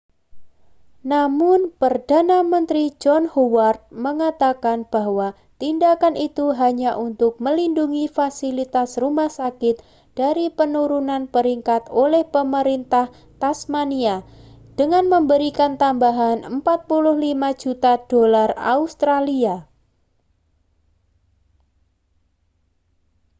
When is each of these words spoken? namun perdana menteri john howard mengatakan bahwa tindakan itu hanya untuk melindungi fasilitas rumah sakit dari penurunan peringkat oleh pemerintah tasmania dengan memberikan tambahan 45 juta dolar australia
namun 1.11 1.59
perdana 1.79 2.37
menteri 2.51 2.83
john 3.01 3.25
howard 3.33 3.77
mengatakan 4.05 4.79
bahwa 4.93 5.27
tindakan 5.61 6.15
itu 6.27 6.45
hanya 6.61 6.91
untuk 7.07 7.31
melindungi 7.45 8.05
fasilitas 8.17 8.89
rumah 9.03 9.29
sakit 9.39 9.75
dari 10.19 10.45
penurunan 10.57 11.23
peringkat 11.33 11.83
oleh 12.03 12.23
pemerintah 12.35 13.05
tasmania 13.41 14.15
dengan 14.79 15.05
memberikan 15.13 15.71
tambahan 15.81 16.37
45 16.49 17.21
juta 17.61 17.93
dolar 18.11 18.49
australia 18.77 19.55